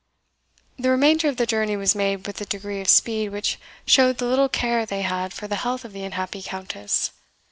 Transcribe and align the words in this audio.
The 0.79 0.89
remainder 0.89 1.27
of 1.29 1.37
the 1.37 1.45
journey 1.45 1.77
was 1.77 1.93
made 1.93 2.25
with 2.25 2.41
a 2.41 2.45
degree 2.45 2.81
of 2.81 2.89
speed 2.89 3.29
which 3.29 3.59
showed 3.85 4.17
the 4.17 4.25
little 4.25 4.49
care 4.49 4.83
they 4.83 5.03
had 5.03 5.31
for 5.31 5.47
the 5.47 5.57
health 5.57 5.85
of 5.85 5.93
the 5.93 6.03
unhappy 6.03 6.41
Countess. 6.41 7.11